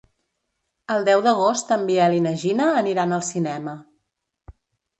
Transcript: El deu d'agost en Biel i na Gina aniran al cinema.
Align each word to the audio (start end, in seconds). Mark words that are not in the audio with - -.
El 0.93 1.05
deu 1.09 1.21
d'agost 1.27 1.75
en 1.77 1.85
Biel 1.91 2.17
i 2.21 2.25
na 2.29 2.33
Gina 2.47 2.71
aniran 2.81 3.17
al 3.21 3.25
cinema. 3.31 3.79